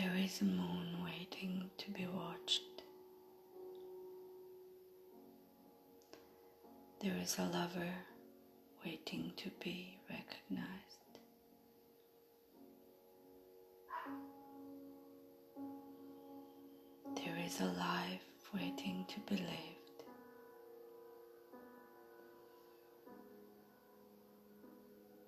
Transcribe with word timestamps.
There 0.00 0.16
is 0.24 0.40
a 0.40 0.44
moon 0.44 1.04
waiting 1.04 1.68
to 1.76 1.90
be 1.90 2.06
watched. 2.06 2.62
There 7.02 7.16
is 7.20 7.38
a 7.38 7.42
lover 7.42 7.92
waiting 8.82 9.34
to 9.36 9.50
be 9.62 9.98
recognized. 10.08 11.12
There 17.16 17.36
is 17.44 17.60
a 17.60 17.66
life 17.66 18.24
waiting 18.54 19.04
to 19.06 19.20
be 19.28 19.36
lived. 19.36 20.04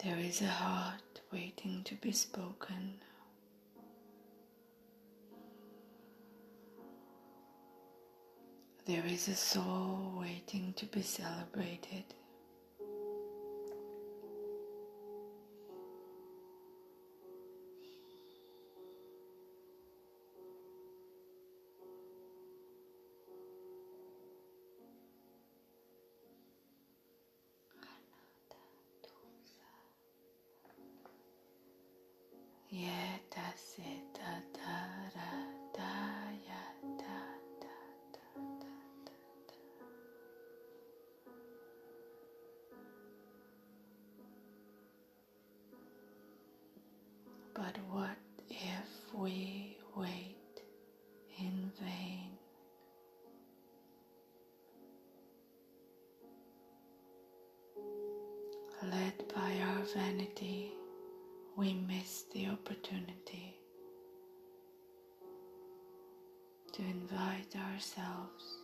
There 0.03 0.19
is 0.19 0.41
a 0.41 0.47
heart 0.47 1.21
waiting 1.31 1.83
to 1.85 1.95
be 1.97 2.13
spoken. 2.13 3.03
There 8.93 9.07
is 9.07 9.27
a 9.29 9.35
soul 9.35 10.13
waiting 10.21 10.75
to 10.77 10.85
be 10.85 11.01
celebrated. 11.01 12.05
But 47.63 47.79
what 47.93 48.17
if 48.51 49.15
we 49.15 49.77
wait 49.97 50.37
in 51.39 51.71
vain? 51.81 52.31
Led 58.83 59.33
by 59.33 59.53
our 59.69 59.85
vanity, 59.95 60.73
we 61.57 61.75
miss 61.75 62.25
the 62.35 62.49
opportunity 62.49 63.55
to 66.73 66.83
invite 66.83 67.55
ourselves 67.55 68.62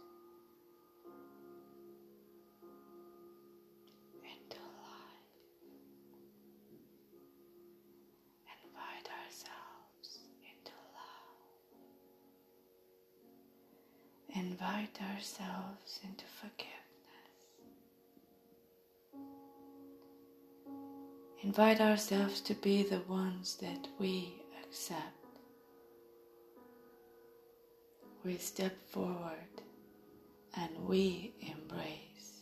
Invite 14.51 14.99
ourselves 15.15 16.01
into 16.03 16.25
forgiveness. 16.41 16.73
Invite 21.43 21.83
ourselves 21.83 22.41
to 22.41 22.55
be 22.55 22.83
the 22.83 23.01
ones 23.01 23.57
that 23.61 23.87
we 23.99 24.41
accept. 24.65 25.03
We 28.25 28.39
step 28.39 28.75
forward 28.89 29.55
and 30.57 30.71
we 30.87 31.35
embrace. 31.43 32.41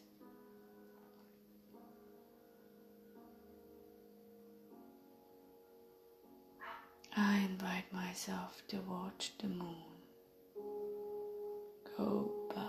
I 7.17 7.39
invite 7.39 7.93
myself 7.93 8.63
to 8.69 8.77
watch 8.89 9.33
the 9.41 9.49
moon 9.49 9.96
go 11.97 12.31
by. 12.55 12.63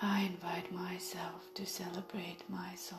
I 0.00 0.22
invite 0.22 0.72
myself 0.72 1.52
to 1.54 1.66
celebrate 1.66 2.42
my 2.48 2.74
soul. 2.74 2.98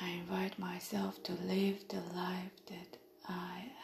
I 0.00 0.10
invite 0.10 0.58
myself 0.58 1.22
to 1.24 1.32
live 1.32 1.86
the 1.88 2.02
life 2.16 2.56
that 2.66 2.98
I 3.28 3.64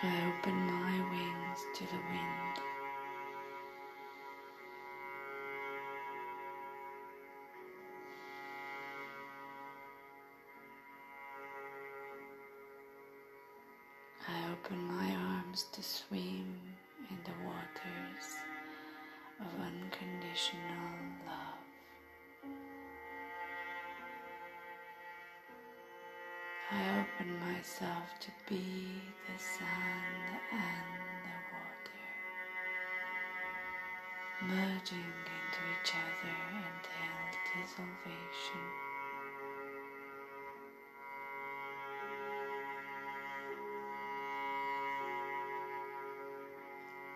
I 0.00 0.06
open 0.28 0.54
my 0.54 1.10
wings 1.10 1.60
to 1.74 1.84
the 1.84 1.96
wind. 1.96 2.60
I 14.28 14.52
open 14.52 14.84
my 14.84 15.16
arms 15.16 15.64
to 15.72 15.82
swim 15.82 16.60
in 17.10 17.18
the 17.24 17.32
waters 17.44 18.36
of 19.40 19.46
unconditional 19.60 20.62
love. 21.26 21.27
Myself 27.58 28.08
to 28.20 28.30
be 28.48 29.02
the 29.26 29.38
sun 29.42 30.04
and 30.52 30.94
the 31.24 31.38
water, 31.52 32.04
merging 34.46 35.12
into 35.36 35.60
each 35.74 35.92
other 35.92 36.38
until 36.54 37.18
dissolution. 37.50 38.64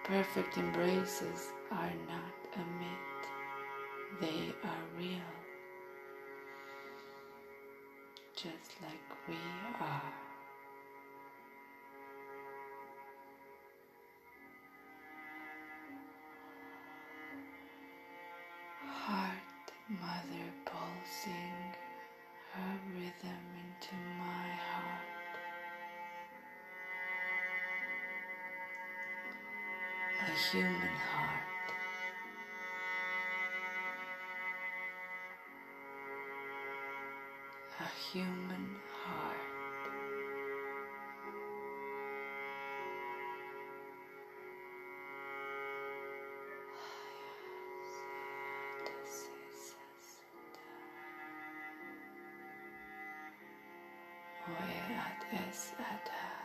Perfect 0.03 0.59
embraces 0.59 1.53
are 1.71 1.95
not 2.09 2.35
a 2.57 2.65
myth, 2.81 3.25
they 4.21 4.53
are 4.69 4.85
real, 4.99 5.33
just 8.35 8.73
like 8.83 9.29
we 9.29 9.37
are. 9.81 10.13
Mother 20.03 20.49
pulsing 20.65 21.55
her 22.53 22.75
rhythm 22.93 23.45
into 23.63 23.95
my 24.19 24.49
heart. 24.69 25.13
a 30.23 30.35
human 30.51 30.97
heart. 31.11 31.69
A 37.81 37.89
human 38.13 38.72
Yes, 55.33 55.73
at 55.79 56.09
her. 56.09 56.42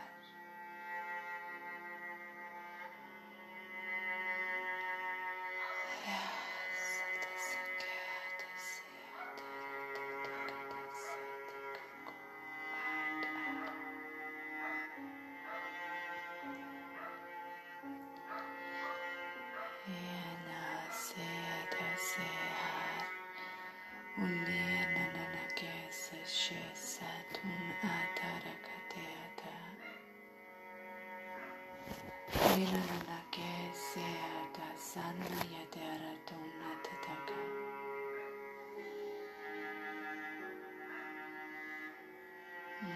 Nina 32.58 32.72
nana 32.90 33.18
ke 33.30 33.50
sea 33.72 34.50
da 34.54 34.68
sana 34.76 35.30
ya 35.54 35.62
dera 35.74 36.12
tona 36.26 36.70
tataka. 36.84 37.38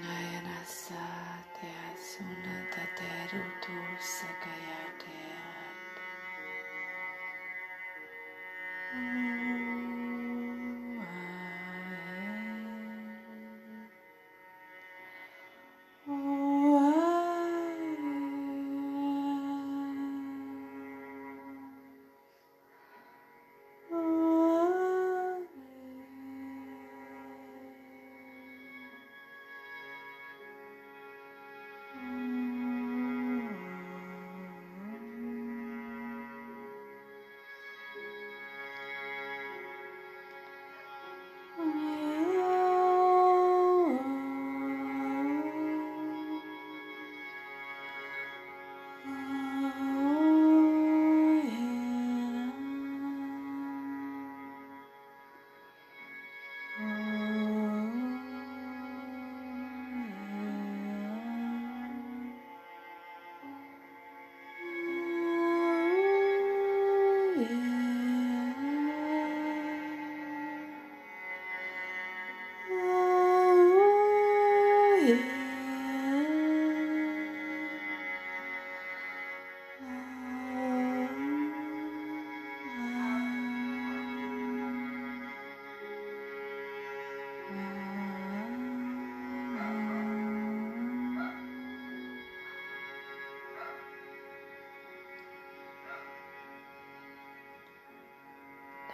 Nayana 0.03 0.59
sa 0.67 1.05
te 1.55 1.69
asuna 1.95 2.57
da 2.75 2.85
deru 2.99 3.43
tu 3.63 3.77
sakaya 4.17 4.83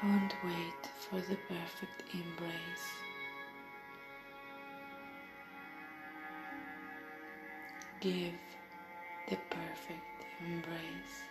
Don't 0.01 0.33
wait 0.45 0.87
for 1.11 1.17
the 1.17 1.37
perfect 1.49 2.05
embrace. 2.15 2.89
Give 8.01 8.39
the 9.29 9.37
perfect 9.51 10.25
embrace. 10.41 11.25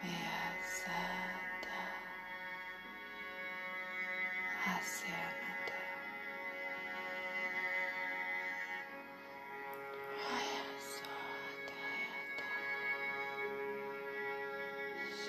Beasada 0.00 0.92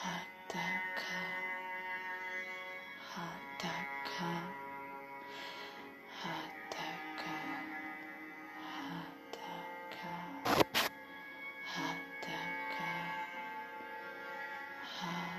Hataka. 0.00 0.85
Yeah. 15.02 15.08